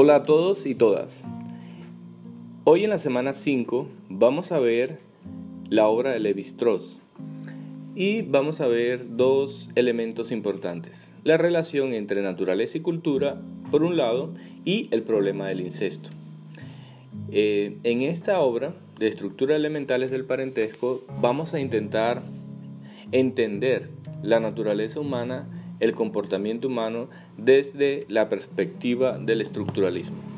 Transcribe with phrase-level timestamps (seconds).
[0.00, 1.24] Hola a todos y todas.
[2.62, 5.00] Hoy en la semana 5 vamos a ver
[5.70, 7.00] la obra de Levi Strauss
[7.96, 11.12] y vamos a ver dos elementos importantes.
[11.24, 13.42] La relación entre naturaleza y cultura,
[13.72, 14.32] por un lado,
[14.64, 16.10] y el problema del incesto.
[17.32, 22.22] Eh, en esta obra de estructuras elementales del parentesco vamos a intentar
[23.10, 23.90] entender
[24.22, 25.48] la naturaleza humana
[25.80, 30.37] el comportamiento humano desde la perspectiva del estructuralismo.